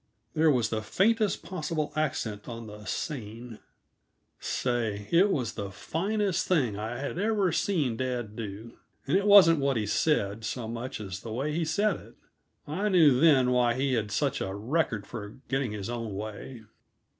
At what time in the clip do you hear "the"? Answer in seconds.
0.69-0.81, 2.65-2.85, 5.53-5.69, 11.19-11.31